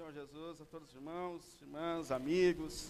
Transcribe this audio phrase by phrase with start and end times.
[0.00, 2.86] Senhor Jesus, a todos os irmãos, irmãs, amigos.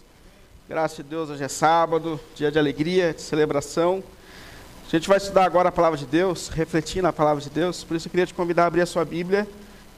[0.69, 4.01] Graças a Deus, hoje é sábado, dia de alegria, de celebração.
[4.87, 7.83] A gente vai estudar agora a palavra de Deus, refletir na palavra de Deus.
[7.83, 9.45] Por isso eu queria te convidar a abrir a sua Bíblia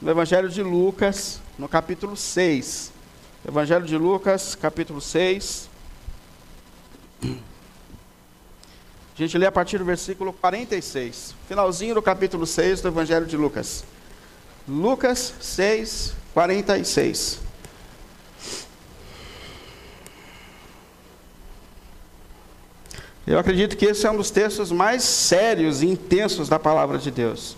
[0.02, 2.92] no Evangelho de Lucas, no capítulo 6.
[3.46, 5.70] Evangelho de Lucas, capítulo 6.
[7.22, 7.28] A
[9.14, 11.36] gente lê a partir do versículo 46.
[11.46, 13.84] Finalzinho do capítulo 6 do Evangelho de Lucas.
[14.66, 17.40] Lucas 6, 46.
[23.26, 27.10] Eu acredito que esse é um dos textos mais sérios e intensos da palavra de
[27.10, 27.56] Deus.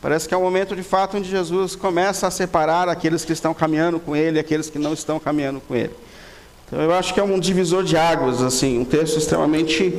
[0.00, 3.52] Parece que é um momento de fato onde Jesus começa a separar aqueles que estão
[3.52, 5.92] caminhando com Ele e aqueles que não estão caminhando com Ele.
[6.66, 9.92] Então eu acho que é um divisor de águas, assim, um texto extremamente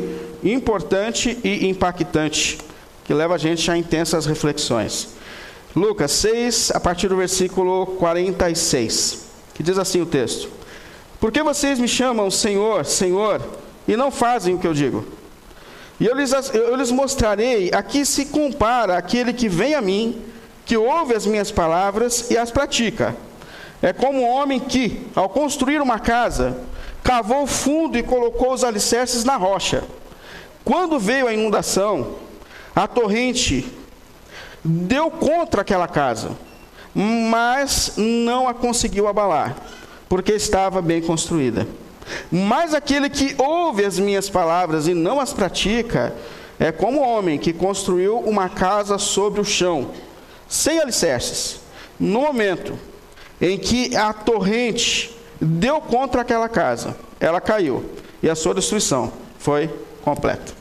[0.43, 2.59] importante e impactante,
[3.03, 5.18] que leva a gente a intensas reflexões.
[5.75, 10.49] Lucas 6, a partir do versículo 46, que diz assim o texto:
[11.19, 13.39] Por que vocês me chamam Senhor, Senhor,
[13.87, 15.05] e não fazem o que eu digo?
[15.99, 20.19] E eu lhes, eu lhes mostrarei a que se compara aquele que vem a mim,
[20.65, 23.15] que ouve as minhas palavras e as pratica.
[23.81, 26.57] É como um homem que, ao construir uma casa,
[27.03, 29.83] cavou fundo e colocou os alicerces na rocha.
[30.65, 32.15] Quando veio a inundação,
[32.75, 33.78] a torrente
[34.63, 36.31] deu contra aquela casa,
[36.93, 39.55] mas não a conseguiu abalar,
[40.07, 41.67] porque estava bem construída.
[42.31, 46.13] Mas aquele que ouve as minhas palavras e não as pratica,
[46.59, 49.91] é como o homem que construiu uma casa sobre o chão,
[50.47, 51.61] sem alicerces.
[51.99, 52.77] No momento
[53.39, 57.85] em que a torrente deu contra aquela casa, ela caiu
[58.21, 59.69] e a sua destruição foi
[60.01, 60.58] completa.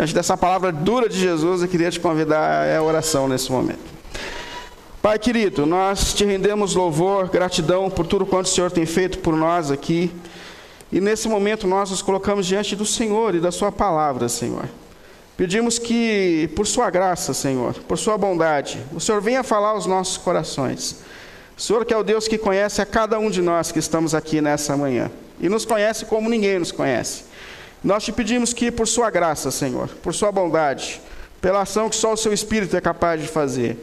[0.00, 3.84] Diante dessa palavra dura de Jesus, eu queria te convidar à oração nesse momento.
[5.02, 9.36] Pai querido, nós te rendemos louvor, gratidão por tudo quanto o Senhor tem feito por
[9.36, 10.10] nós aqui.
[10.90, 14.64] E nesse momento nós nos colocamos diante do Senhor e da Sua palavra, Senhor.
[15.36, 20.16] Pedimos que, por Sua graça, Senhor, por Sua bondade, o Senhor venha falar aos nossos
[20.16, 21.02] corações.
[21.58, 24.14] O Senhor que é o Deus que conhece a cada um de nós que estamos
[24.14, 25.10] aqui nessa manhã.
[25.38, 27.28] E nos conhece como ninguém nos conhece.
[27.82, 31.00] Nós te pedimos que, por Sua graça, Senhor, por Sua bondade,
[31.40, 33.78] pela ação que só o Seu Espírito é capaz de fazer,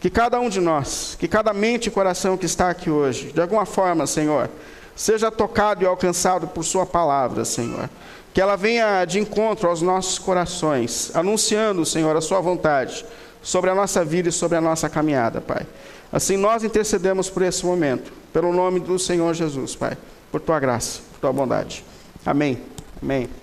[0.00, 3.40] que cada um de nós, que cada mente e coração que está aqui hoje, de
[3.40, 4.48] alguma forma, Senhor,
[4.96, 7.88] seja tocado e alcançado por Sua palavra, Senhor.
[8.32, 13.04] Que ela venha de encontro aos nossos corações, anunciando, Senhor, a Sua vontade
[13.42, 15.66] sobre a nossa vida e sobre a nossa caminhada, Pai.
[16.10, 19.96] Assim nós intercedemos por esse momento, pelo nome do Senhor Jesus, Pai,
[20.30, 21.84] por Tua graça, por Tua bondade.
[22.24, 22.58] Amém.
[23.02, 23.41] Amém.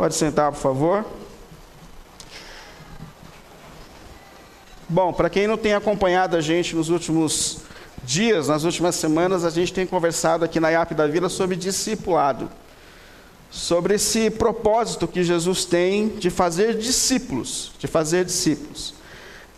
[0.00, 1.04] Pode sentar, por favor.
[4.88, 7.58] Bom, para quem não tem acompanhado a gente nos últimos
[8.02, 12.50] dias, nas últimas semanas, a gente tem conversado aqui na IAP da Vila sobre discipulado.
[13.50, 18.94] Sobre esse propósito que Jesus tem de fazer discípulos, de fazer discípulos.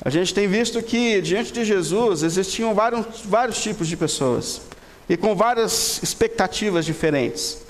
[0.05, 4.61] A gente tem visto que diante de Jesus existiam vários, vários tipos de pessoas
[5.09, 7.62] e com várias expectativas diferentes.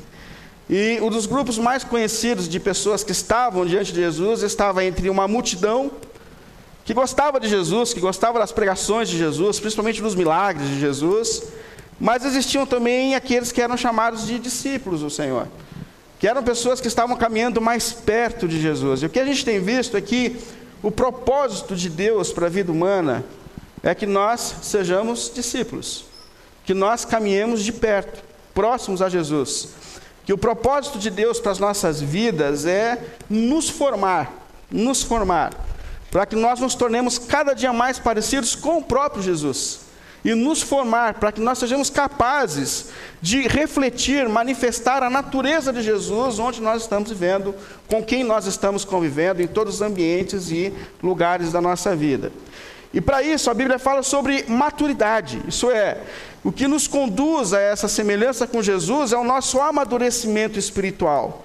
[0.74, 5.10] E um dos grupos mais conhecidos de pessoas que estavam diante de Jesus estava entre
[5.10, 5.90] uma multidão
[6.82, 11.42] que gostava de Jesus, que gostava das pregações de Jesus, principalmente dos milagres de Jesus,
[12.00, 15.46] mas existiam também aqueles que eram chamados de discípulos do Senhor,
[16.18, 19.02] que eram pessoas que estavam caminhando mais perto de Jesus.
[19.02, 20.38] E o que a gente tem visto é que
[20.82, 23.22] o propósito de Deus para a vida humana
[23.82, 26.06] é que nós sejamos discípulos,
[26.64, 29.82] que nós caminhemos de perto, próximos a Jesus
[30.24, 34.32] que o propósito de Deus para as nossas vidas é nos formar,
[34.70, 35.52] nos formar,
[36.10, 39.80] para que nós nos tornemos cada dia mais parecidos com o próprio Jesus.
[40.24, 42.90] E nos formar para que nós sejamos capazes
[43.20, 47.52] de refletir, manifestar a natureza de Jesus onde nós estamos vivendo,
[47.88, 50.72] com quem nós estamos convivendo, em todos os ambientes e
[51.02, 52.30] lugares da nossa vida.
[52.92, 55.98] E para isso a Bíblia fala sobre maturidade, isso é,
[56.44, 61.44] o que nos conduz a essa semelhança com Jesus é o nosso amadurecimento espiritual.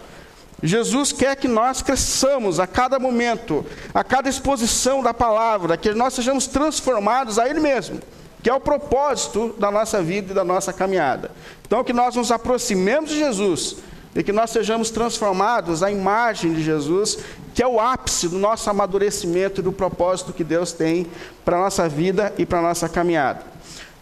[0.62, 3.64] Jesus quer que nós cresçamos a cada momento,
[3.94, 8.00] a cada exposição da palavra, que nós sejamos transformados a Ele mesmo,
[8.42, 11.30] que é o propósito da nossa vida e da nossa caminhada.
[11.66, 13.78] Então, que nós nos aproximemos de Jesus
[14.18, 17.20] e que nós sejamos transformados à imagem de Jesus,
[17.54, 21.06] que é o ápice do nosso amadurecimento e do propósito que Deus tem
[21.46, 23.42] para a nossa vida e para a nossa caminhada.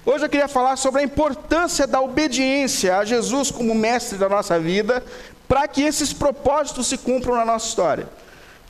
[0.06, 4.57] Hoje eu queria falar sobre a importância da obediência a Jesus como mestre da nossa
[4.57, 5.03] vida,
[5.50, 8.07] para que esses propósitos se cumpram na nossa história.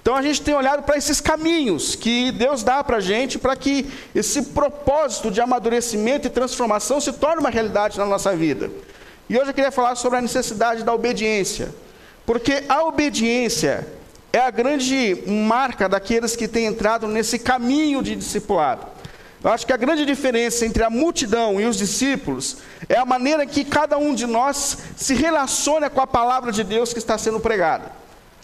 [0.02, 3.56] Então a gente tem olhado para esses caminhos que Deus dá para a gente para
[3.56, 8.72] que esse propósito de amadurecimento e transformação se torne uma realidade na nossa vida.
[9.28, 11.74] E hoje eu queria falar sobre a necessidade da obediência,
[12.26, 13.88] porque a obediência
[14.32, 18.86] é a grande marca daqueles que têm entrado nesse caminho de discipulado.
[19.44, 22.58] Eu acho que a grande diferença entre a multidão e os discípulos
[22.90, 26.92] é a maneira que cada um de nós se relaciona com a palavra de Deus
[26.92, 27.92] que está sendo pregada.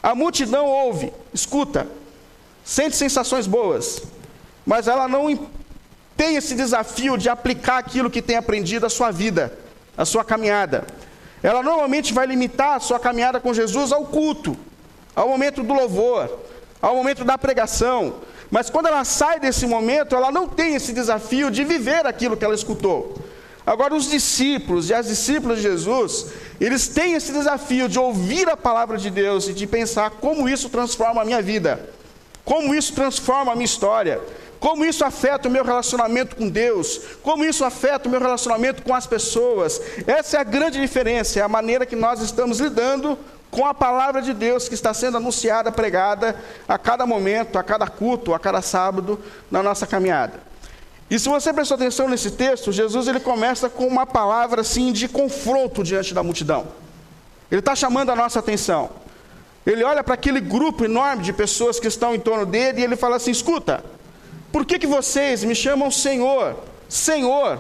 [0.02, 1.88] A multidão ouve, escuta,
[2.64, 4.02] sente sensações boas,
[4.66, 5.48] mas ela não
[6.18, 9.58] tem esse desafio de aplicar aquilo que tem aprendido à sua vida,
[10.02, 10.86] à sua caminhada.
[11.44, 14.58] Ela normalmente vai limitar a sua caminhada com Jesus ao culto,
[15.16, 16.40] ao momento do louvor,
[16.82, 18.16] ao momento da pregação.
[18.50, 22.44] Mas quando ela sai desse momento, ela não tem esse desafio de viver aquilo que
[22.44, 23.18] ela escutou.
[23.66, 26.28] Agora, os discípulos e as discípulas de Jesus,
[26.60, 30.68] eles têm esse desafio de ouvir a palavra de Deus e de pensar como isso
[30.70, 31.90] transforma a minha vida,
[32.44, 34.20] como isso transforma a minha história,
[34.62, 38.94] como isso afeta o meu relacionamento com Deus, como isso afeta o meu relacionamento com
[38.94, 39.82] as pessoas.
[40.06, 43.18] Essa é a grande diferença, é a maneira que nós estamos lidando
[43.50, 46.36] com a palavra de Deus que está sendo anunciada, pregada
[46.68, 49.20] a cada momento, a cada culto, a cada sábado
[49.50, 50.40] na nossa caminhada.
[51.10, 55.08] E se você prestou atenção nesse texto, Jesus ele começa com uma palavra assim de
[55.08, 56.68] confronto diante da multidão.
[57.50, 58.92] Ele está chamando a nossa atenção.
[59.66, 62.96] Ele olha para aquele grupo enorme de pessoas que estão em torno dele e ele
[62.96, 63.84] fala assim: escuta,
[64.52, 66.58] por que, que vocês me chamam Senhor,
[66.90, 67.60] Senhor,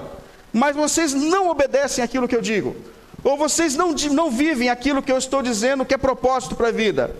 [0.51, 2.75] mas vocês não obedecem aquilo que eu digo?
[3.23, 6.71] Ou vocês não, não vivem aquilo que eu estou dizendo que é propósito para a
[6.71, 7.15] vida?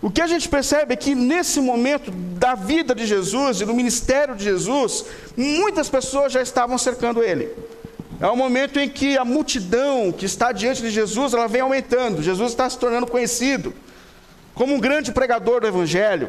[0.00, 3.74] O que a gente percebe é que nesse momento da vida de Jesus e do
[3.74, 5.04] ministério de Jesus,
[5.36, 7.52] muitas pessoas já estavam cercando ele.
[8.20, 12.22] É um momento em que a multidão que está diante de Jesus, ela vem aumentando.
[12.22, 13.74] Jesus está se tornando conhecido
[14.54, 16.28] como um grande pregador do evangelho.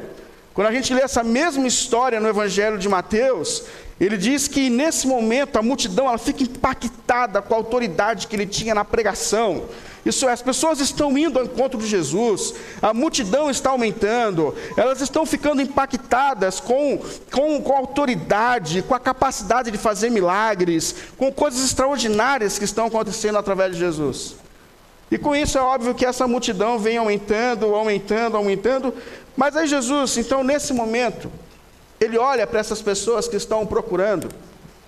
[0.59, 3.63] Quando a gente lê essa mesma história no evangelho de Mateus,
[3.97, 8.45] ele diz que nesse momento a multidão ela fica impactada com a autoridade que ele
[8.45, 9.69] tinha na pregação.
[10.05, 14.99] Isso é, as pessoas estão indo ao encontro de Jesus, a multidão está aumentando, elas
[14.99, 16.99] estão ficando impactadas com,
[17.31, 22.87] com, com a autoridade, com a capacidade de fazer milagres, com coisas extraordinárias que estão
[22.87, 24.35] acontecendo através de Jesus.
[25.11, 28.93] E com isso é óbvio que essa multidão vem aumentando, aumentando, aumentando.
[29.39, 31.31] Mas aí Jesus, então nesse momento,
[31.97, 34.27] ele olha para essas pessoas que estão procurando,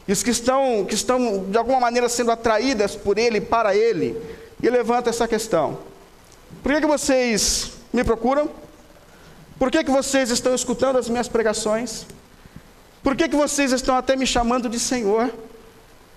[0.06, 4.22] os que estão, que estão de alguma maneira sendo atraídas por ele, para ele,
[4.62, 5.80] e levanta essa questão:
[6.62, 8.50] Por que, que vocês me procuram?
[9.58, 12.06] Por que, que vocês estão escutando as minhas pregações?
[13.02, 15.32] Por que, que vocês estão até me chamando de Senhor?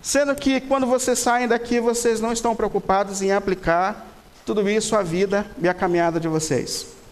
[0.02, 4.04] Sendo que quando vocês saem daqui, vocês não estão preocupados em aplicar
[4.44, 7.03] tudo isso à vida e à caminhada de vocês.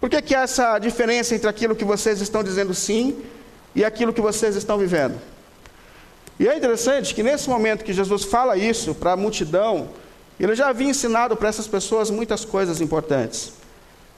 [0.00, 3.16] Por que, que há essa diferença entre aquilo que vocês estão dizendo sim
[3.74, 5.18] e aquilo que vocês estão vivendo?
[6.38, 9.88] E é interessante que nesse momento que Jesus fala isso para a multidão,
[10.38, 13.54] ele já havia ensinado para essas pessoas muitas coisas importantes.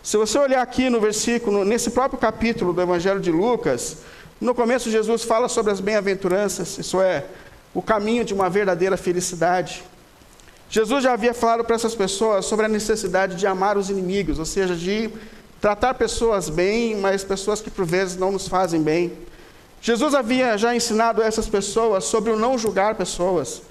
[0.02, 3.98] Se você olhar aqui no versículo, nesse próprio capítulo do Evangelho de Lucas,
[4.40, 7.24] no começo Jesus fala sobre as bem-aventuranças, isso é,
[7.72, 9.84] o caminho de uma verdadeira felicidade.
[10.70, 14.44] Jesus já havia falado para essas pessoas sobre a necessidade de amar os inimigos, ou
[14.44, 15.10] seja, de
[15.60, 19.12] tratar pessoas bem, mas pessoas que por vezes não nos fazem bem.
[19.80, 23.62] Jesus havia já ensinado essas pessoas sobre o não julgar pessoas,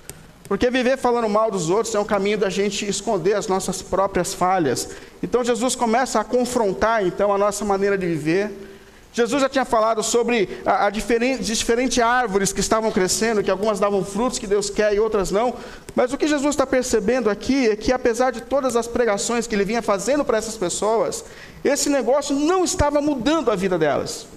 [0.47, 4.33] porque viver falando mal dos outros é um caminho da gente esconder as nossas próprias
[4.33, 4.89] falhas.
[5.21, 8.67] Então Jesus começa a confrontar então a nossa maneira de viver.
[9.18, 13.80] Jesus já tinha falado sobre a, a diferente, diferentes árvores que estavam crescendo, que algumas
[13.80, 15.56] davam frutos que Deus quer e outras não.
[15.95, 19.56] Mas o que Jesus está percebendo aqui é que, apesar de todas as pregações que
[19.56, 21.26] ele vinha fazendo para essas pessoas,
[21.66, 24.28] esse negócio não estava mudando a vida delas.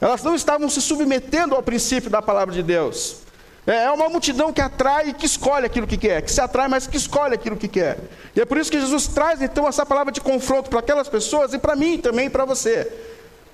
[0.00, 3.18] Elas não estavam se submetendo ao princípio da palavra de Deus.
[3.66, 6.68] É, é uma multidão que atrai e que escolhe aquilo que quer, que se atrai,
[6.68, 7.98] mas que escolhe aquilo que quer.
[8.34, 11.52] E é por isso que Jesus traz então essa palavra de confronto para aquelas pessoas
[11.52, 12.90] e para mim também para você.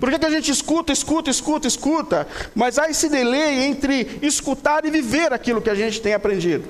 [0.03, 4.83] Por que, que a gente escuta, escuta, escuta, escuta, mas há esse delay entre escutar
[4.83, 6.67] e viver aquilo que a gente tem aprendido?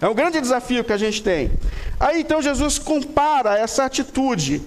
[0.00, 1.52] É um grande desafio que a gente tem.
[2.00, 4.60] Aí então Jesus compara essa atitude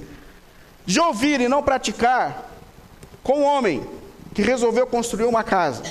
[0.85, 2.49] de ouvir e não praticar
[3.21, 3.85] com o homem
[4.33, 5.83] que resolveu construir uma casa.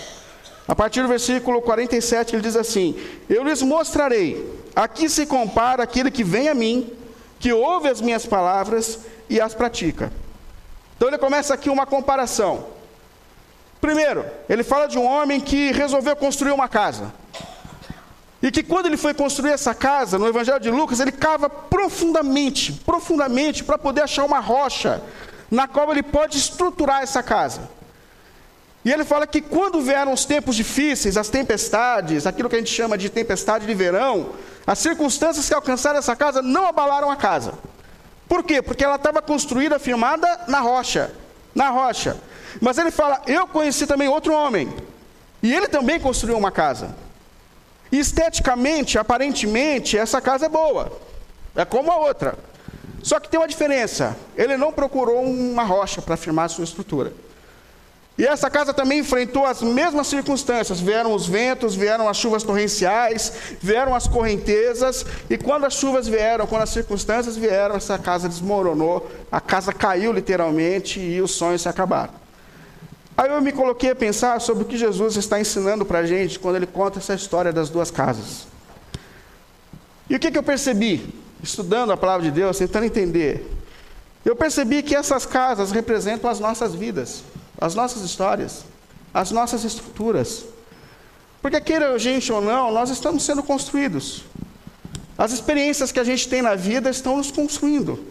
[0.67, 6.11] A partir do versículo 47 ele diz assim: Eu lhes mostrarei, aqui se compara aquele
[6.11, 6.91] que vem a mim,
[7.39, 10.11] que ouve as minhas palavras e as pratica.
[11.01, 12.67] Então ele começa aqui uma comparação.
[13.81, 17.11] Primeiro, ele fala de um homem que resolveu construir uma casa.
[18.43, 22.75] E que quando ele foi construir essa casa, no Evangelho de Lucas, ele cava profundamente,
[22.85, 25.01] profundamente, para poder achar uma rocha,
[25.51, 27.71] na qual ele pode estruturar essa casa.
[28.85, 32.75] E ele fala que quando vieram os tempos difíceis, as tempestades, aquilo que a gente
[32.75, 34.33] chama de tempestade de verão,
[34.67, 37.55] as circunstâncias que alcançaram essa casa não abalaram a casa.
[38.31, 38.63] Por quê?
[38.63, 41.13] Porque ela estava construída, firmada na rocha.
[41.53, 42.17] Na rocha.
[42.61, 44.73] Mas ele fala: Eu conheci também outro homem.
[45.43, 46.95] E ele também construiu uma casa.
[47.91, 50.93] Esteticamente, aparentemente, essa casa é boa.
[51.57, 52.39] É como a outra.
[53.03, 54.17] Só que tem uma diferença.
[54.37, 57.13] Ele não procurou uma rocha para firmar a sua estrutura.
[58.21, 60.79] E essa casa também enfrentou as mesmas circunstâncias.
[60.79, 65.07] Vieram os ventos, vieram as chuvas torrenciais, vieram as correntezas.
[65.31, 69.11] E quando as chuvas vieram, quando as circunstâncias vieram, essa casa desmoronou.
[69.33, 72.13] A casa caiu literalmente e os sonhos se acabaram.
[73.17, 76.39] Aí eu me coloquei a pensar sobre o que Jesus está ensinando para a gente
[76.39, 78.47] quando ele conta essa história das duas casas.
[80.11, 81.09] E o que, que eu percebi,
[81.43, 83.51] estudando a palavra de Deus, tentando entender?
[84.27, 87.25] Eu percebi que essas casas representam as nossas vidas
[87.61, 88.65] as nossas histórias,
[89.13, 90.45] as nossas estruturas.
[91.43, 94.25] Porque queira a gente ou não, nós estamos sendo construídos.
[95.19, 98.03] As experiências que a gente tem na vida estão nos construindo.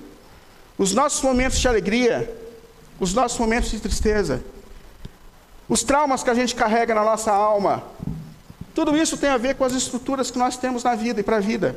[0.78, 2.34] Os nossos momentos de alegria,
[3.00, 4.44] os nossos momentos de tristeza,
[5.68, 7.84] os traumas que a gente carrega na nossa alma,
[8.74, 11.38] tudo isso tem a ver com as estruturas que nós temos na vida e para
[11.38, 11.76] a vida.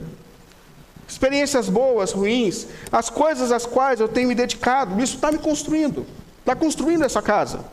[1.09, 6.07] Experiências boas, ruins, as coisas às quais eu tenho me dedicado, isso está me construindo.
[6.43, 7.65] Está construindo essa casa.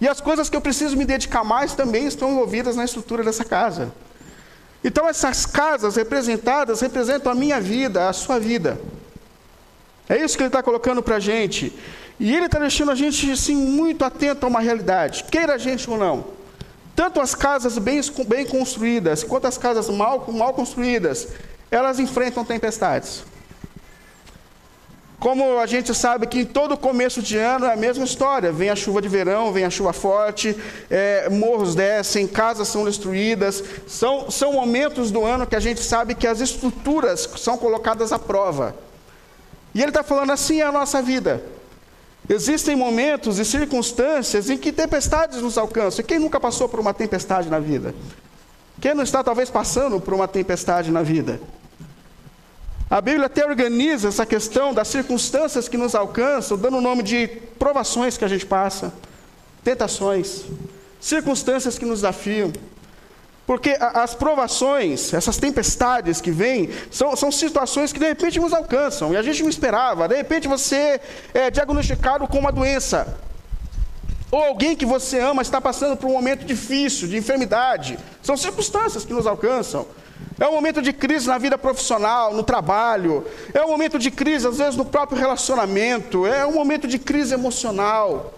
[0.00, 3.44] E as coisas que eu preciso me dedicar mais também estão envolvidas na estrutura dessa
[3.44, 3.92] casa.
[4.84, 8.78] Então, essas casas representadas representam a minha vida, a sua vida.
[10.06, 11.72] É isso que ele está colocando para a gente.
[12.20, 15.88] E ele está deixando a gente assim, muito atento a uma realidade, queira a gente
[15.90, 16.24] ou não.
[16.94, 21.28] Tanto as casas bem, bem construídas, quanto as casas mal, mal construídas,
[21.70, 23.24] elas enfrentam tempestades.
[25.18, 28.70] Como a gente sabe que em todo começo de ano é a mesma história: vem
[28.70, 30.56] a chuva de verão, vem a chuva forte,
[30.90, 33.62] é, morros descem, casas são destruídas.
[33.86, 38.18] São, são momentos do ano que a gente sabe que as estruturas são colocadas à
[38.18, 38.74] prova.
[39.74, 41.42] E ele está falando assim é a nossa vida.
[42.28, 46.04] Existem momentos e circunstâncias em que tempestades nos alcançam.
[46.04, 47.94] Quem nunca passou por uma tempestade na vida?
[48.80, 51.40] Quem não está talvez passando por uma tempestade na vida?
[52.90, 57.26] A Bíblia até organiza essa questão das circunstâncias que nos alcançam, dando o nome de
[57.58, 58.92] provações que a gente passa,
[59.62, 60.44] tentações,
[61.00, 62.52] circunstâncias que nos desafiam.
[63.46, 69.12] Porque as provações, essas tempestades que vêm, são, são situações que de repente nos alcançam
[69.12, 70.08] e a gente não esperava.
[70.08, 71.00] De repente você
[71.34, 73.18] é diagnosticado com uma doença,
[74.30, 77.98] ou alguém que você ama está passando por um momento difícil, de enfermidade.
[78.22, 79.86] São circunstâncias que nos alcançam.
[80.38, 83.24] É um momento de crise na vida profissional, no trabalho.
[83.52, 86.26] É um momento de crise, às vezes, no próprio relacionamento.
[86.26, 88.34] É um momento de crise emocional.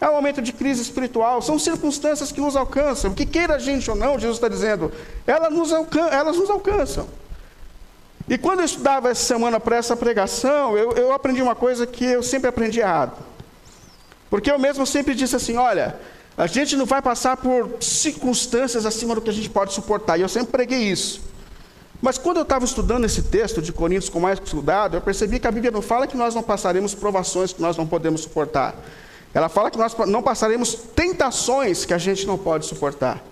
[0.00, 1.40] É um momento de crise espiritual.
[1.40, 3.14] São circunstâncias que nos alcançam.
[3.14, 4.92] Que queira a gente ou não, Jesus está dizendo,
[5.26, 5.70] elas nos,
[6.12, 7.06] elas nos alcançam.
[8.28, 12.04] E quando eu estudava essa semana para essa pregação, eu, eu aprendi uma coisa que
[12.04, 13.16] eu sempre aprendi errado.
[14.30, 15.96] Porque eu mesmo sempre disse assim: olha,
[16.40, 20.18] a gente não vai passar por circunstâncias acima do que a gente pode suportar.
[20.18, 21.20] E eu sempre preguei isso.
[22.00, 25.46] Mas quando eu estava estudando esse texto de Coríntios com mais cuidado, eu percebi que
[25.46, 28.74] a Bíblia não fala que nós não passaremos provações que nós não podemos suportar.
[29.34, 33.22] Ela fala que nós não passaremos tentações que a gente não pode suportar.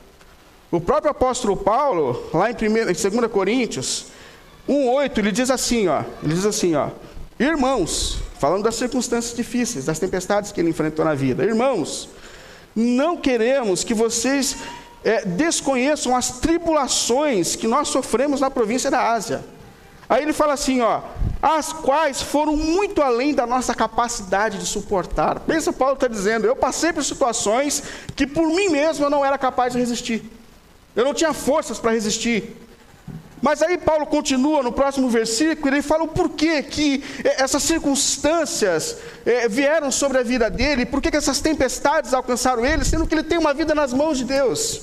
[0.71, 4.09] O próprio apóstolo Paulo, lá em, 1, em 2 Coríntios
[4.69, 6.91] 1,8, ele diz assim, ó, ele diz assim, ó,
[7.41, 12.11] irmãos, falando das circunstâncias difíceis, das tempestades que ele enfrentou na vida, irmãos,
[12.79, 14.57] não queremos que vocês
[15.03, 19.45] é, desconheçam as tribulações que nós sofremos na província da Ásia.
[20.09, 21.03] Aí ele fala assim, ó,
[21.43, 25.41] as quais foram muito além da nossa capacidade de suportar.
[25.41, 27.83] Pensa, Paulo está dizendo, eu passei por situações
[28.15, 30.23] que por mim mesmo eu não era capaz de resistir.
[30.95, 32.57] Eu não tinha forças para resistir.
[33.41, 38.97] Mas aí Paulo continua no próximo versículo, ele fala o porquê que eh, essas circunstâncias
[39.25, 43.23] é, vieram sobre a vida dele, por que essas tempestades alcançaram ele, sendo que ele
[43.23, 44.83] tem uma vida nas mãos de Deus.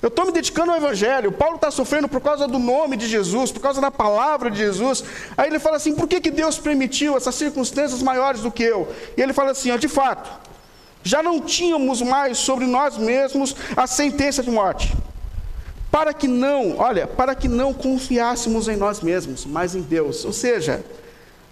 [0.00, 1.30] Eu estou me dedicando ao Evangelho.
[1.30, 5.04] Paulo está sofrendo por causa do nome de Jesus, por causa da palavra de Jesus.
[5.36, 8.92] Aí ele fala assim: por que, que Deus permitiu essas circunstâncias maiores do que eu?
[9.16, 10.28] E ele fala assim: ó, de fato,
[11.04, 14.92] já não tínhamos mais sobre nós mesmos a sentença de morte
[15.92, 20.24] para que não, olha, para que não confiássemos em nós mesmos, mas em Deus.
[20.24, 20.82] Ou seja,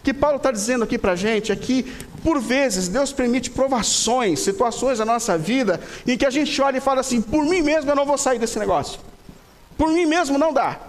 [0.00, 1.82] o que Paulo está dizendo aqui para a gente é que,
[2.24, 6.80] por vezes, Deus permite provações, situações na nossa vida, em que a gente olha e
[6.80, 8.98] fala assim: por mim mesmo eu não vou sair desse negócio,
[9.76, 10.80] por mim mesmo não dá.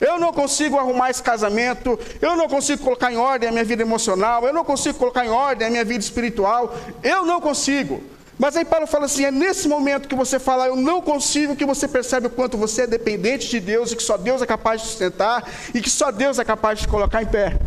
[0.00, 3.82] Eu não consigo arrumar esse casamento, eu não consigo colocar em ordem a minha vida
[3.82, 8.00] emocional, eu não consigo colocar em ordem a minha vida espiritual, eu não consigo.
[8.38, 11.64] Mas aí Paulo fala assim: é nesse momento que você fala, eu não consigo, que
[11.64, 14.82] você percebe o quanto você é dependente de Deus e que só Deus é capaz
[14.82, 17.58] de sustentar e que só Deus é capaz de colocar em pé.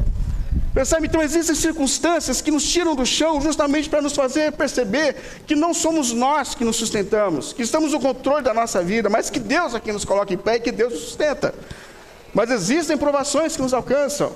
[0.73, 1.07] Percebe?
[1.07, 5.73] Então existem circunstâncias que nos tiram do chão justamente para nos fazer perceber que não
[5.73, 9.75] somos nós que nos sustentamos, que estamos no controle da nossa vida, mas que Deus
[9.75, 11.53] é quem nos coloca em pé e que Deus nos sustenta.
[12.33, 14.31] Mas existem provações que nos alcançam.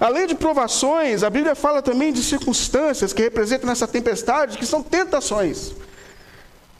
[0.00, 4.82] Além de provações, a Bíblia fala também de circunstâncias que representam essa tempestade, que são
[4.82, 5.72] tentações.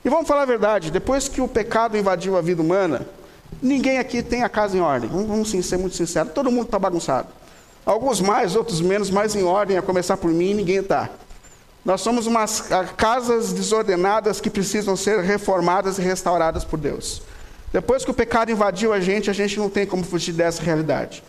[0.03, 3.07] E vamos falar a verdade: depois que o pecado invadiu a vida humana,
[3.61, 5.11] ninguém aqui tem a casa em ordem.
[5.11, 7.29] Vamos ser muito sinceros: todo mundo está bagunçado.
[7.85, 11.11] Alguns mais, outros menos, mas em ordem, a começar por mim, ninguém está.
[11.85, 17.23] Nós somos umas casas desordenadas que precisam ser reformadas e restauradas por Deus.
[17.73, 21.23] Depois que o pecado invadiu a gente, a gente não tem como fugir dessa realidade.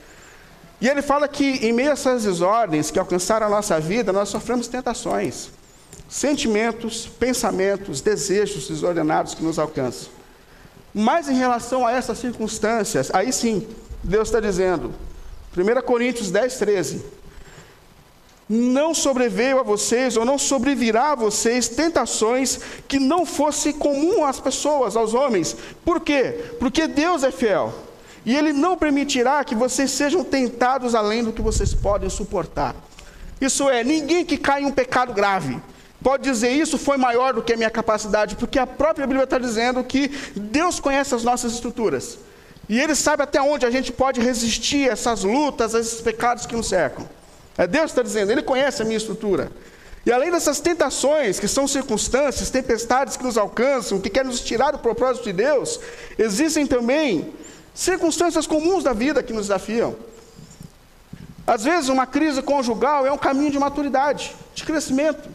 [0.81, 4.29] E ele fala que, em meio a essas desordens que alcançaram a nossa vida, nós
[4.29, 5.49] sofremos tentações,
[6.09, 10.09] sentimentos, pensamentos, desejos desordenados que nos alcançam.
[10.91, 13.67] Mas em relação a essas circunstâncias, aí sim,
[14.03, 14.91] Deus está dizendo,
[15.55, 17.05] 1 Coríntios 10, 13:
[18.49, 24.39] Não sobreveio a vocês, ou não sobrevirá a vocês, tentações que não fosse comum às
[24.39, 25.55] pessoas, aos homens.
[25.85, 26.55] Por quê?
[26.59, 27.71] Porque Deus é fiel.
[28.25, 32.75] E Ele não permitirá que vocês sejam tentados além do que vocês podem suportar.
[33.39, 35.59] Isso é, ninguém que cai em um pecado grave
[36.03, 39.37] pode dizer isso foi maior do que a minha capacidade, porque a própria Bíblia está
[39.37, 42.17] dizendo que Deus conhece as nossas estruturas.
[42.67, 46.45] E Ele sabe até onde a gente pode resistir a essas lutas, a esses pecados
[46.45, 47.07] que nos cercam.
[47.57, 49.51] É Deus que está dizendo, Ele conhece a minha estrutura.
[50.05, 54.71] E além dessas tentações, que são circunstâncias, tempestades que nos alcançam, que querem nos tirar
[54.71, 55.79] do propósito de Deus,
[56.17, 57.31] existem também
[57.73, 59.95] circunstâncias comuns da vida que nos desafiam.
[61.45, 65.29] Às vezes, uma crise conjugal é um caminho de maturidade, de crescimento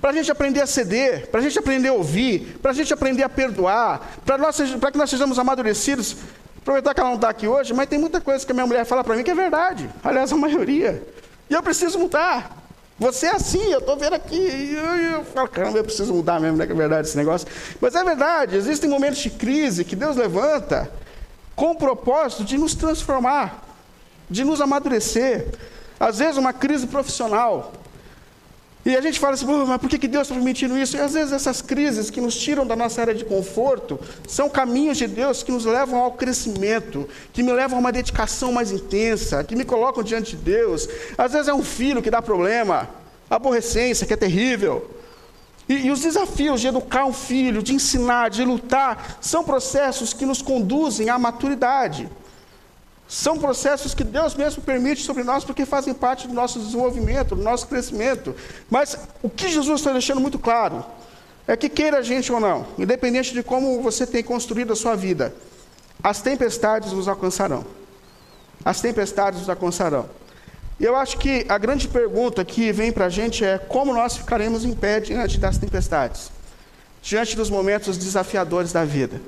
[0.00, 2.92] para a gente aprender a ceder, para a gente aprender a ouvir, para a gente
[2.92, 6.16] aprender a perdoar, para que nós sejamos amadurecidos.
[6.60, 8.84] Aproveitar que ela não está aqui hoje, mas tem muita coisa que a minha mulher
[8.84, 9.88] fala para mim que é verdade.
[10.02, 11.02] Aliás, a maioria.
[11.48, 12.50] E eu preciso mudar.
[12.98, 14.36] Você é assim, eu estou vendo aqui.
[14.36, 17.46] E eu, falo, caramba, eu preciso mudar mesmo, não é que é verdade esse negócio.
[17.80, 20.90] Mas é verdade, existem momentos de crise que Deus levanta
[21.62, 23.64] com o propósito de nos transformar,
[24.28, 25.46] de nos amadurecer.
[26.00, 27.72] Às vezes, uma crise profissional.
[28.84, 30.96] E a gente fala assim, mas por que Deus está permitindo isso?
[30.96, 33.96] E às vezes essas crises que nos tiram da nossa área de conforto
[34.26, 38.50] são caminhos de Deus que nos levam ao crescimento, que me levam a uma dedicação
[38.50, 40.88] mais intensa, que me colocam diante de Deus.
[41.16, 42.90] Às vezes é um filho que dá problema,
[43.30, 44.90] aborrecência que é terrível.
[45.72, 50.26] E, e os desafios de educar um filho, de ensinar, de lutar, são processos que
[50.26, 52.10] nos conduzem à maturidade.
[53.08, 57.42] São processos que Deus mesmo permite sobre nós porque fazem parte do nosso desenvolvimento, do
[57.42, 58.34] nosso crescimento.
[58.70, 60.84] Mas o que Jesus está deixando muito claro
[61.46, 64.94] é que queira a gente ou não, independente de como você tem construído a sua
[64.94, 65.34] vida,
[66.02, 67.64] as tempestades nos alcançarão.
[68.64, 70.08] As tempestades nos alcançarão.
[70.80, 74.16] E eu acho que a grande pergunta que vem para a gente é como nós
[74.16, 76.30] ficaremos em pé diante das tempestades,
[77.02, 79.20] diante dos momentos desafiadores da vida.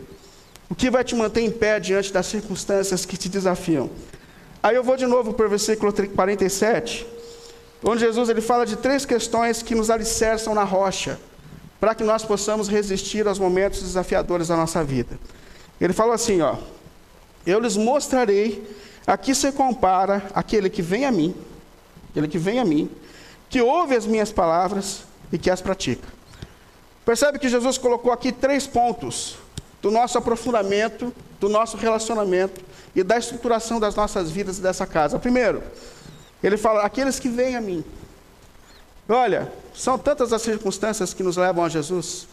[0.68, 3.90] O que vai te manter em pé diante das circunstâncias que te desafiam?
[4.62, 7.06] Aí eu vou de novo para o versículo 47,
[7.84, 11.20] onde Jesus ele fala de três questões que nos alicerçam na rocha,
[11.78, 15.18] para que nós possamos resistir aos momentos desafiadores da nossa vida.
[15.78, 16.56] Ele fala assim, ó:
[17.44, 18.66] Eu lhes mostrarei
[19.06, 21.34] a que se compara aquele que vem a mim,
[22.10, 22.90] aquele que vem a mim,
[23.48, 26.06] que ouve as minhas palavras e que as pratica.
[27.04, 29.36] Percebe que Jesus colocou aqui três pontos
[29.82, 32.62] do nosso aprofundamento, do nosso relacionamento
[32.96, 35.18] e da estruturação das nossas vidas e dessa casa.
[35.18, 35.62] Primeiro,
[36.42, 37.84] ele fala: aqueles que vêm a mim.
[39.06, 42.26] Olha, são tantas as circunstâncias que nos levam a Jesus.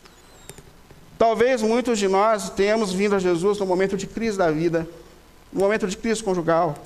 [1.17, 4.87] Talvez muitos de nós tenhamos vindo a Jesus no momento de crise da vida,
[5.51, 6.77] no momento de crise conjugal,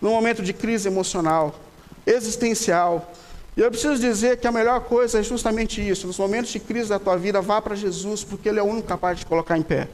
[0.00, 1.54] no momento de crise emocional,
[2.06, 3.12] existencial.
[3.56, 6.06] E eu preciso dizer que a melhor coisa é justamente isso.
[6.06, 8.86] Nos momentos de crise da tua vida, vá para Jesus, porque Ele é o único
[8.86, 9.88] capaz de colocar em pé.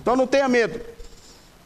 [0.00, 0.80] Então não tenha medo.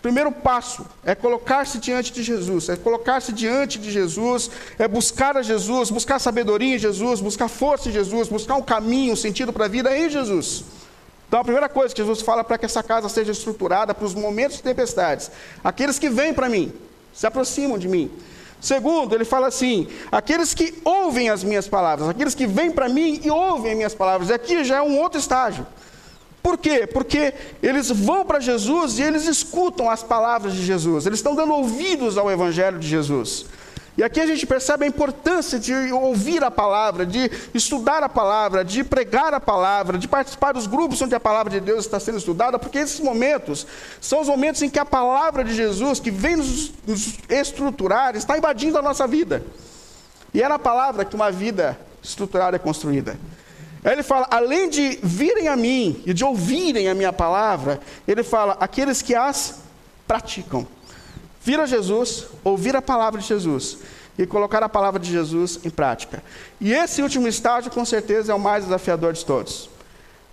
[0.03, 5.43] Primeiro passo é colocar-se diante de Jesus, é colocar-se diante de Jesus, é buscar a
[5.43, 9.65] Jesus, buscar sabedoria em Jesus, buscar força em Jesus, buscar um caminho, um sentido para
[9.65, 10.65] a vida em Jesus.
[11.27, 14.15] Então a primeira coisa que Jesus fala para que essa casa seja estruturada para os
[14.15, 15.31] momentos de tempestades,
[15.63, 16.73] aqueles que vêm para mim,
[17.13, 18.11] se aproximam de mim,
[18.65, 23.21] Segundo, ele fala assim: aqueles que ouvem as minhas palavras, aqueles que vêm para mim
[23.23, 24.31] e ouvem as minhas palavras.
[24.31, 25.67] Aqui já é um outro estágio.
[26.43, 26.87] Por quê?
[26.87, 31.53] Porque eles vão para Jesus e eles escutam as palavras de Jesus, eles estão dando
[31.53, 33.45] ouvidos ao Evangelho de Jesus.
[33.97, 38.65] E aqui a gente percebe a importância de ouvir a palavra, de estudar a palavra,
[38.65, 42.19] de pregar a palavra, de participar dos grupos onde a palavra de Deus está sendo
[42.19, 43.65] estudada, porque esses momentos
[44.01, 48.37] são os momentos em que a palavra de Jesus, que vem nos, nos estruturar, está
[48.37, 49.45] invadindo a nossa vida.
[50.33, 53.17] E é na palavra que uma vida estruturada é construída.
[53.85, 58.57] Ele fala: além de virem a mim e de ouvirem a minha palavra, ele fala:
[58.59, 59.61] aqueles que as
[60.07, 60.67] praticam
[61.45, 63.77] vir a Jesus, ouvir a palavra de Jesus
[64.19, 66.23] e colocar a palavra de Jesus em prática.
[66.59, 69.69] E esse último estágio, com certeza, é o mais desafiador de todos.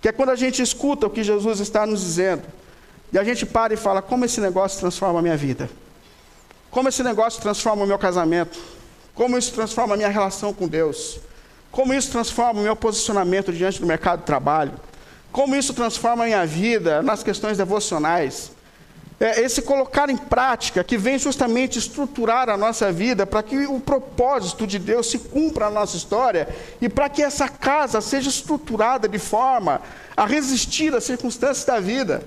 [0.00, 2.42] Que é quando a gente escuta o que Jesus está nos dizendo
[3.12, 5.68] e a gente para e fala: como esse negócio transforma a minha vida?
[6.70, 8.58] Como esse negócio transforma o meu casamento?
[9.14, 11.20] Como isso transforma a minha relação com Deus?
[11.70, 14.72] Como isso transforma o meu posicionamento diante do mercado de trabalho?
[15.30, 18.50] Como isso transforma a minha vida nas questões devocionais?
[19.20, 23.78] É esse colocar em prática que vem justamente estruturar a nossa vida para que o
[23.78, 26.48] propósito de Deus se cumpra na nossa história
[26.80, 29.80] e para que essa casa seja estruturada de forma
[30.16, 32.22] a resistir às circunstâncias da vida.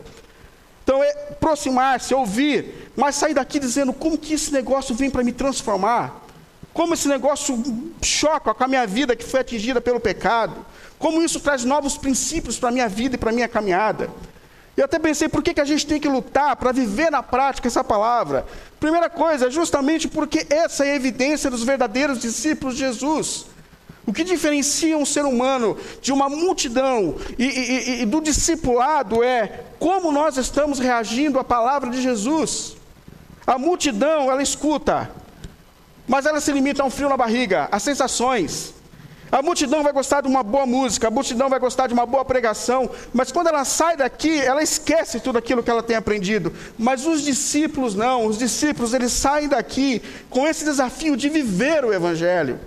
[0.84, 5.32] Então é aproximar-se, ouvir, mas sair daqui dizendo como que esse negócio vem para me
[5.32, 6.22] transformar.
[6.72, 7.62] Como esse negócio
[8.02, 10.66] choca com a minha vida que foi atingida pelo pecado.
[11.00, 14.10] Como isso traz novos princípios para a minha vida e para a minha caminhada.
[14.78, 17.68] Eu até pensei, por que, que a gente tem que lutar para viver na prática
[17.68, 18.46] essa palavra?
[18.80, 23.46] Primeira coisa, justamente porque essa é a evidência dos verdadeiros discípulos de Jesus.
[24.06, 29.64] O que diferencia um ser humano de uma multidão e, e, e, do discipulado é
[29.80, 32.76] como nós estamos reagindo à palavra de Jesus.
[33.48, 35.10] A multidão, ela escuta,
[36.08, 38.76] mas ela se limita a um frio na barriga, a sensações.
[39.32, 42.24] A multidão vai gostar de uma boa música, a multidão vai gostar de uma boa
[42.24, 46.54] pregação, mas quando ela sai daqui, ela esquece tudo aquilo que ela tem aprendido.
[46.78, 51.94] Mas os discípulos não, os discípulos eles saem daqui com esse desafio de viver o
[51.94, 52.60] evangelho,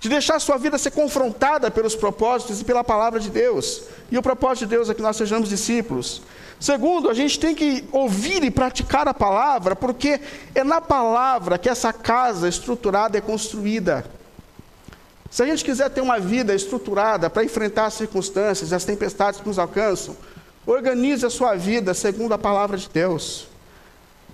[0.00, 3.82] de deixar a sua vida ser confrontada pelos propósitos e pela palavra de Deus.
[4.10, 6.20] E o propósito de Deus é que nós sejamos discípulos.
[6.58, 10.20] Segundo, a gente tem que ouvir e praticar a palavra, porque
[10.54, 14.04] é na palavra que essa casa estruturada é construída.
[15.32, 19.48] Se a gente quiser ter uma vida estruturada para enfrentar as circunstâncias, as tempestades que
[19.48, 20.14] nos alcançam,
[20.66, 23.46] organize a sua vida segundo a palavra de Deus.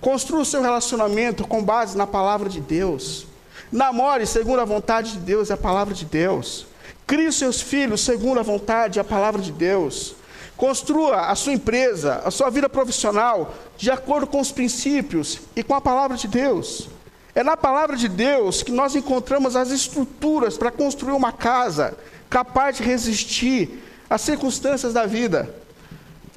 [0.01, 3.25] Construa o seu relacionamento com base na palavra de Deus.
[3.71, 6.67] Namore segundo a vontade de Deus e a palavra de Deus.
[7.07, 10.15] Crie seus filhos segundo a vontade e a palavra de Deus.
[10.57, 15.75] Construa a sua empresa, a sua vida profissional, de acordo com os princípios e com
[15.75, 16.89] a palavra de Deus.
[17.35, 21.97] É na palavra de Deus que nós encontramos as estruturas para construir uma casa
[22.29, 25.53] capaz de resistir às circunstâncias da vida.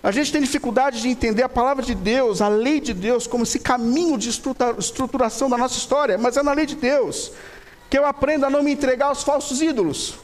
[0.02, 3.44] A gente tem dificuldade de entender a palavra de Deus, a lei de Deus, como
[3.44, 7.32] esse caminho de estruturação da nossa história, mas é na lei de Deus
[7.88, 10.14] que eu aprendo a não me entregar aos falsos ídolos.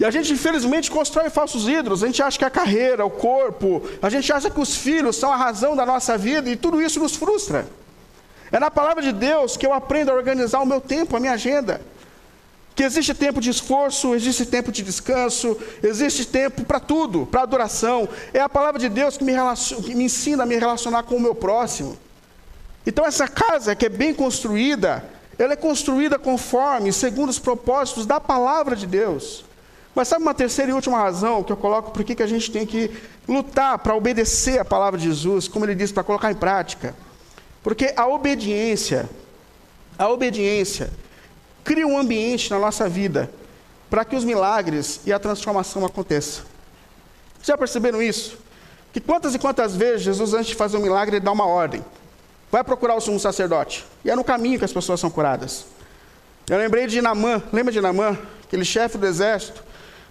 [0.00, 2.02] E a gente, infelizmente, constrói falsos ídolos.
[2.02, 5.32] A gente acha que a carreira, o corpo, a gente acha que os filhos são
[5.32, 7.68] a razão da nossa vida e tudo isso nos frustra.
[8.50, 11.32] É na palavra de Deus que eu aprendo a organizar o meu tempo, a minha
[11.32, 11.80] agenda.
[12.74, 18.08] Que existe tempo de esforço, existe tempo de descanso, existe tempo para tudo, para adoração.
[18.32, 19.32] É a palavra de Deus que me,
[19.84, 21.98] que me ensina a me relacionar com o meu próximo.
[22.86, 25.04] Então, essa casa que é bem construída,
[25.38, 29.44] ela é construída conforme, segundo os propósitos da palavra de Deus.
[29.94, 32.64] Mas sabe uma terceira e última razão que eu coloco por que a gente tem
[32.64, 32.90] que
[33.28, 36.94] lutar para obedecer a palavra de Jesus, como ele diz, para colocar em prática?
[37.62, 39.08] Porque a obediência,
[39.98, 40.90] a obediência
[41.64, 43.30] cria um ambiente na nossa vida
[43.90, 46.44] para que os milagres e a transformação aconteçam.
[47.42, 48.38] Já perceberam isso?
[48.92, 51.84] Que quantas e quantas vezes Jesus, antes de fazer um milagre, ele dá uma ordem.
[52.50, 53.84] Vai procurar o sumo sacerdote.
[54.04, 55.66] E é no caminho que as pessoas são curadas.
[56.48, 58.18] Eu lembrei de Namã, lembra de Namã?
[58.44, 59.62] Aquele chefe do exército.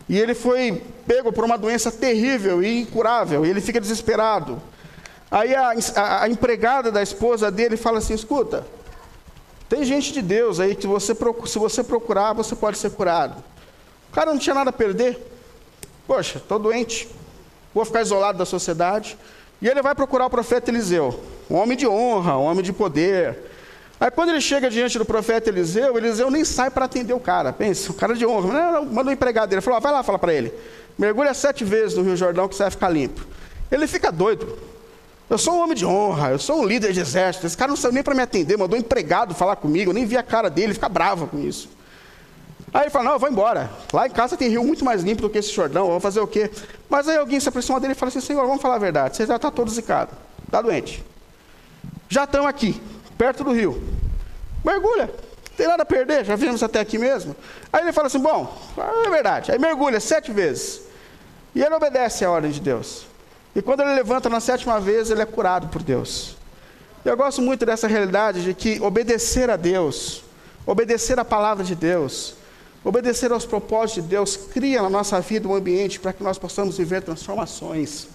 [0.08, 3.46] E ele foi pego por uma doença terrível e incurável.
[3.46, 4.62] E ele fica desesperado.
[5.30, 8.66] Aí a, a, a, empregada da esposa dele fala assim: escuta,
[9.68, 13.44] tem gente de Deus aí que você, se você procurar, você pode ser curado.
[14.10, 15.20] O cara não tinha nada a perder.
[16.08, 17.10] Poxa, estou doente,
[17.74, 19.18] vou ficar isolado da sociedade.
[19.62, 23.38] E ele vai procurar o profeta Eliseu, um homem de honra, um homem de poder.
[24.00, 27.52] Aí quando ele chega diante do profeta Eliseu, Eliseu nem sai para atender o cara.
[27.52, 28.54] Pensa, o cara de honra.
[28.54, 29.62] Não, não, manda o um empregado dele.
[29.62, 30.54] Falou, vai lá, fala para ele.
[30.98, 33.26] Mergulha sete vezes no Rio Jordão que você vai ficar limpo.
[33.72, 34.58] Ele fica doido.
[35.30, 37.46] Eu sou um homem de honra, eu sou um líder de exército.
[37.46, 40.06] Esse cara não saiu nem para me atender, mandou um empregado falar comigo, eu nem
[40.06, 41.70] vi a cara dele, fica bravo com isso.
[42.74, 43.70] Aí ele fala, não, eu vou embora.
[43.92, 46.28] Lá em casa tem rio muito mais limpo do que esse Jordão, vou fazer o
[46.28, 46.50] quê?
[46.90, 49.26] Mas aí alguém se aproxima dele e fala assim, Senhor, vamos falar a verdade, você
[49.26, 50.12] já está todo zicado,
[50.46, 51.04] está doente.
[52.08, 52.82] Já estão aqui,
[53.18, 53.84] perto do rio.
[54.63, 55.10] Mergulha,
[55.58, 57.36] tem nada a perder, já viemos até aqui mesmo.
[57.74, 59.52] Aí ele fala assim, bom, é verdade.
[59.52, 60.84] Aí mergulha sete vezes.
[61.54, 63.07] E ele obedece à ordem de Deus.
[63.58, 66.38] E quando ele levanta na sétima vez, ele é curado por Deus.
[67.04, 70.24] Eu gosto muito dessa realidade de que obedecer a Deus,
[70.65, 72.38] obedecer a palavra de Deus,
[72.88, 76.78] Obedecer aos propósitos de Deus cria na nossa vida um ambiente para que nós possamos
[76.78, 78.08] viver transformações.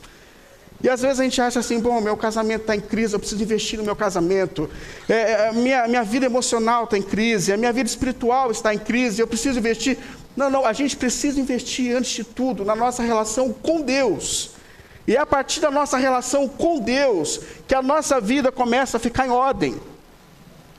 [0.82, 3.42] E às vezes a gente acha assim, bom, meu casamento está em crise, eu preciso
[3.42, 4.70] investir no meu casamento.
[5.06, 8.78] É, é, minha, minha vida emocional está em crise, a minha vida espiritual está em
[8.78, 9.98] crise, eu preciso investir.
[10.34, 14.52] Não, não, a gente precisa investir antes de tudo na nossa relação com Deus.
[15.06, 19.00] E é a partir da nossa relação com Deus que a nossa vida começa a
[19.00, 19.80] ficar em ordem.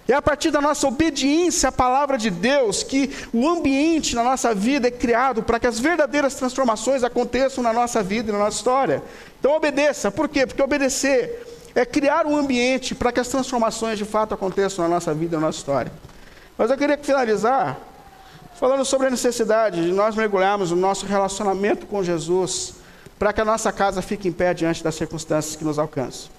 [0.08, 4.54] É a partir da nossa obediência à palavra de Deus que o ambiente na nossa
[4.54, 8.58] vida é criado para que as verdadeiras transformações aconteçam na nossa vida e na nossa
[8.58, 9.02] história.
[9.40, 10.12] Então obedeça.
[10.12, 10.46] Por quê?
[10.46, 15.14] Porque obedecer é criar um ambiente para que as transformações de fato aconteçam na nossa
[15.14, 15.92] vida e na nossa história.
[16.58, 17.80] Mas eu queria finalizar
[18.60, 22.83] falando sobre a necessidade de nós mergulharmos no nosso relacionamento com Jesus
[23.24, 26.30] para que a nossa casa fique em pé diante das circunstâncias que nos alcançam.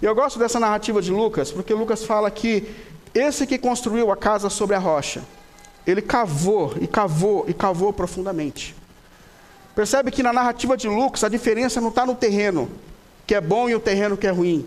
[0.00, 2.72] E eu gosto dessa narrativa de Lucas, porque Lucas fala que
[3.12, 5.24] esse que construiu a casa sobre a rocha,
[5.84, 8.72] ele cavou e cavou e cavou profundamente.
[9.74, 12.70] Percebe que na narrativa de Lucas a diferença não está no terreno,
[13.26, 14.64] que é bom e o terreno que é ruim,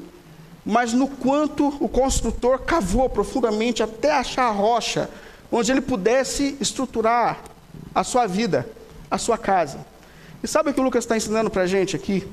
[0.66, 5.10] mas no quanto o construtor cavou profundamente até achar a rocha
[5.50, 7.40] onde ele pudesse estruturar
[7.94, 8.68] a sua vida,
[9.10, 9.95] a sua casa.
[10.46, 12.24] E sabe o que o Lucas está ensinando para a gente aqui?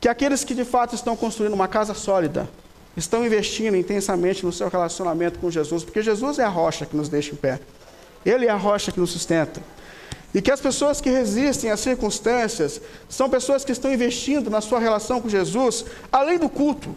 [0.00, 2.48] Que aqueles que de fato estão construindo uma casa sólida,
[2.96, 7.08] estão investindo intensamente no seu relacionamento com Jesus, porque Jesus é a rocha que nos
[7.08, 7.58] deixa em pé.
[8.24, 9.60] Ele é a rocha que nos sustenta.
[10.32, 14.78] E que as pessoas que resistem às circunstâncias são pessoas que estão investindo na sua
[14.78, 16.94] relação com Jesus, além do culto,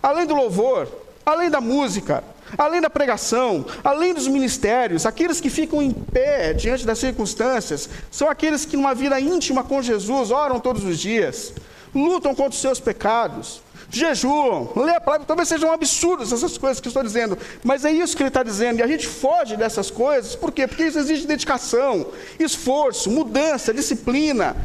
[0.00, 0.86] além do louvor,
[1.26, 2.22] além da música,
[2.56, 8.28] além da pregação, além dos ministérios, aqueles que ficam em pé diante das circunstâncias, são
[8.28, 11.52] aqueles que, numa vida íntima com Jesus, oram todos os dias,
[11.94, 16.86] lutam contra os seus pecados, jejuam, lê a palavra, talvez sejam absurdas essas coisas que
[16.86, 19.90] eu estou dizendo, mas é isso que ele está dizendo, e a gente foge dessas
[19.90, 20.66] coisas, por quê?
[20.66, 22.06] Porque isso exige dedicação,
[22.38, 24.56] esforço, mudança, disciplina.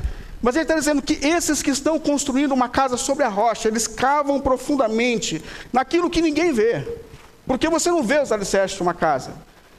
[0.41, 3.87] Mas ele está dizendo que esses que estão construindo uma casa sobre a rocha, eles
[3.87, 5.41] cavam profundamente
[5.73, 6.85] naquilo que ninguém vê,
[7.45, 9.31] porque você não vê os alicerces de uma casa.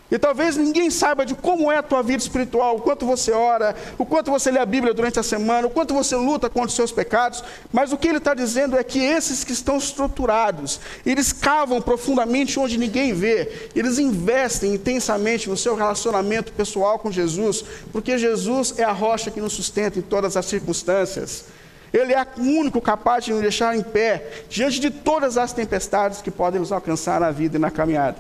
[0.09, 3.75] E talvez ninguém saiba de como é a tua vida espiritual, o quanto você ora,
[3.99, 6.75] o quanto você lê a Bíblia durante a semana, o quanto você luta contra os
[6.75, 11.33] seus pecados, mas o que ele está dizendo é que esses que estão estruturados, eles
[11.33, 18.17] cavam profundamente onde ninguém vê, eles investem intensamente no seu relacionamento pessoal com Jesus, porque
[18.17, 21.56] Jesus é a rocha que nos sustenta em todas as circunstâncias.
[21.97, 26.21] Ele é o único capaz de nos deixar em pé diante de todas as tempestades
[26.21, 28.19] que podem nos alcançar na vida e na caminhada.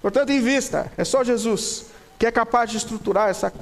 [0.00, 3.52] Portanto, em vista, é só Jesus que é capaz de estruturar essa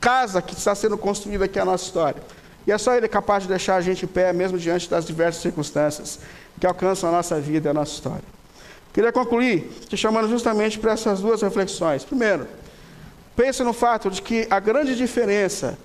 [0.00, 2.22] casa que está sendo construída aqui a nossa história.
[2.66, 5.42] E é só Ele capaz de deixar a gente em pé, mesmo diante das diversas
[5.42, 6.18] circunstâncias
[6.58, 8.24] que alcançam a nossa vida e a nossa história.
[8.90, 12.04] Queria concluir te chamando justamente para essas duas reflexões.
[12.04, 12.46] Primeiro,
[13.36, 15.76] pense no fato de que a grande diferença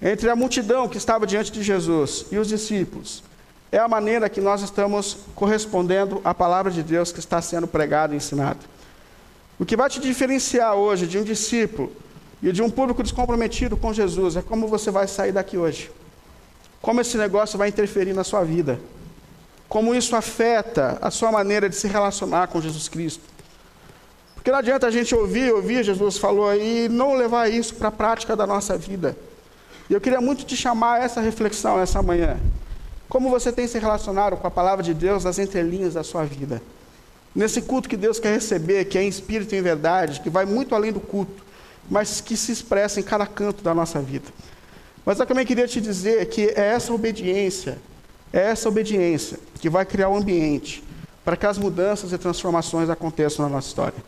[0.00, 3.22] entre a multidão que estava diante de Jesus e os discípulos
[3.70, 8.14] é a maneira que nós estamos correspondendo à palavra de Deus que está sendo pregada
[8.14, 8.58] e ensinada.
[9.58, 11.92] O que vai te diferenciar hoje de um discípulo
[12.42, 15.90] e de um público descomprometido com Jesus é como você vai sair daqui hoje.
[16.80, 18.78] Como esse negócio vai interferir na sua vida.
[19.68, 23.24] Como isso afeta a sua maneira de se relacionar com Jesus Cristo.
[24.34, 27.92] Porque não adianta a gente ouvir, ouvir, Jesus falou e não levar isso para a
[27.92, 29.16] prática da nossa vida.
[29.88, 32.38] E eu queria muito te chamar a essa reflexão essa manhã.
[33.08, 36.60] Como você tem se relacionado com a palavra de Deus nas entrelinhas da sua vida?
[37.34, 40.44] Nesse culto que Deus quer receber, que é em espírito e em verdade, que vai
[40.44, 41.44] muito além do culto,
[41.88, 44.26] mas que se expressa em cada canto da nossa vida.
[45.04, 47.78] Mas eu também queria te dizer que é essa obediência,
[48.32, 50.82] é essa obediência que vai criar o um ambiente
[51.24, 53.98] para que as mudanças e transformações aconteçam na nossa história.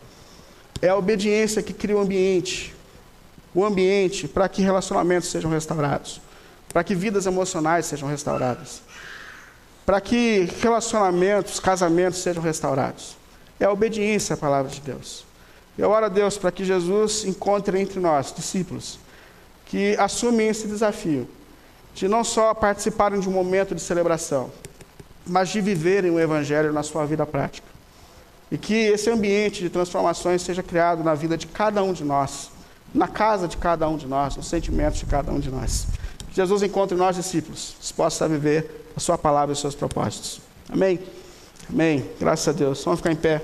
[0.81, 2.73] É a obediência que cria o ambiente,
[3.53, 6.21] o ambiente para que relacionamentos sejam restaurados,
[6.71, 8.81] para que vidas emocionais sejam restauradas,
[9.85, 13.19] para que relacionamentos, casamentos sejam restaurados
[13.59, 15.25] é a obediência à palavra de Deus.
[15.77, 18.99] Eu oro a Deus para que Jesus encontre entre nós discípulos
[19.65, 21.29] que assumem esse desafio
[21.93, 24.49] de não só participarem de um momento de celebração,
[25.27, 27.67] mas de viverem o Evangelho na sua vida prática.
[28.51, 32.49] E que esse ambiente de transformações seja criado na vida de cada um de nós,
[32.93, 35.87] na casa de cada um de nós, nos sentimentos de cada um de nós.
[36.29, 40.41] Que Jesus encontre nós, discípulos, dispostos a viver a Sua palavra e os seus propósitos.
[40.67, 40.99] Amém?
[41.69, 42.09] Amém.
[42.19, 42.83] Graças a Deus.
[42.83, 43.41] Vamos ficar em pé.